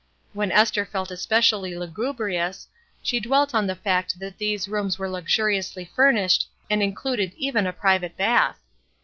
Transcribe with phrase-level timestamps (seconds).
[0.33, 2.67] When Esther felt especially lugubrious,
[3.03, 7.71] she dwelt on the fact that these rooms were luxuriously furnished and included even a
[7.71, 8.57] private bath.